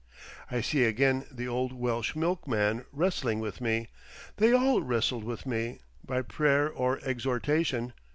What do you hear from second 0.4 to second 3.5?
I see again the old Welsh milkman "wrestling"